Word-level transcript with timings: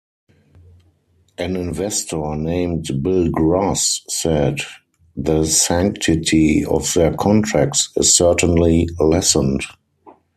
An 1.37 1.55
investor 1.55 2.35
named 2.35 2.87
Bill 3.03 3.29
Gross 3.29 4.01
said, 4.09 4.57
The 5.15 5.45
sanctity 5.45 6.65
of 6.65 6.91
their 6.95 7.13
contracts 7.13 7.91
is 7.95 8.17
certainly 8.17 8.89
lessened. 8.99 9.61